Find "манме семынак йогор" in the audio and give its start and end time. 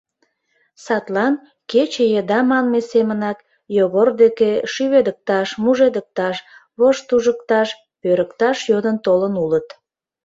2.49-4.07